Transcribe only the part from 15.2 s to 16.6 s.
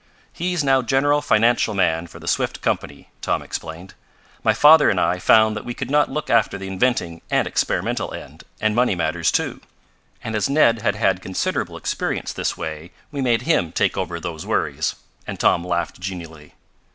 and Tom laughed genially.